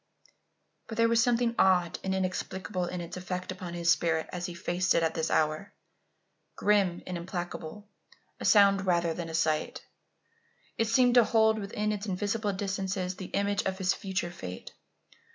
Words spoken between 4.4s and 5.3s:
he faced it at this